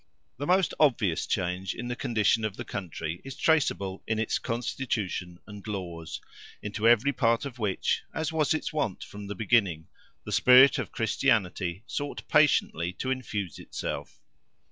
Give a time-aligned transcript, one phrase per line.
[0.37, 5.37] The most obvious change in the condition of the country is traceable in its constitution
[5.45, 6.19] and laws,
[6.59, 9.89] into every part of which, as was its wont from the beginning,
[10.23, 14.19] the spirit of Christianity sought patiently to infuse itself.